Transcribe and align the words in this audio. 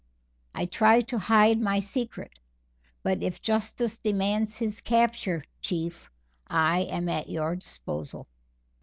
I 0.55 0.65
tried 0.65 1.07
to 1.09 1.19
hide 1.19 1.61
my 1.61 1.79
secret, 1.79 2.31
but 3.03 3.21
if 3.21 3.39
Justice 3.39 3.99
demands 3.99 4.57
his 4.57 4.81
capture, 4.81 5.43
Chief, 5.61 6.09
I 6.47 6.79
am 6.89 7.07
at 7.07 7.29
your 7.29 7.55
disposal." 7.55 8.27